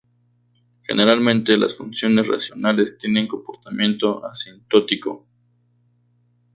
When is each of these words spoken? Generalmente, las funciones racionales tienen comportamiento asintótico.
Generalmente, 0.87 1.55
las 1.57 1.75
funciones 1.77 2.27
racionales 2.27 2.97
tienen 2.97 3.27
comportamiento 3.27 4.25
asintótico. 4.25 5.27